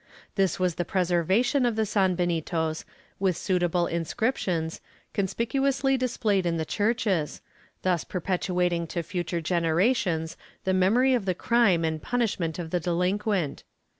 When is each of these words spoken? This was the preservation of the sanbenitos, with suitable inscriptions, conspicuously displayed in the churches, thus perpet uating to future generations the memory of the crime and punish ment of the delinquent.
This 0.33 0.59
was 0.59 0.73
the 0.81 0.83
preservation 0.83 1.63
of 1.63 1.75
the 1.75 1.85
sanbenitos, 1.85 2.85
with 3.19 3.37
suitable 3.37 3.85
inscriptions, 3.85 4.81
conspicuously 5.13 5.95
displayed 5.95 6.47
in 6.47 6.57
the 6.57 6.65
churches, 6.65 7.39
thus 7.83 8.03
perpet 8.03 8.41
uating 8.49 8.89
to 8.89 9.03
future 9.03 9.41
generations 9.41 10.37
the 10.63 10.73
memory 10.73 11.13
of 11.13 11.25
the 11.25 11.35
crime 11.35 11.85
and 11.85 12.01
punish 12.01 12.39
ment 12.39 12.57
of 12.57 12.71
the 12.71 12.79
delinquent. 12.79 13.63